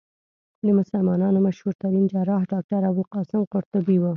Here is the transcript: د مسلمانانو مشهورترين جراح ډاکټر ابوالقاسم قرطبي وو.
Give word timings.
د 0.65 0.67
مسلمانانو 0.79 1.37
مشهورترين 1.47 2.05
جراح 2.13 2.41
ډاکټر 2.51 2.81
ابوالقاسم 2.91 3.41
قرطبي 3.53 3.97
وو. 3.99 4.09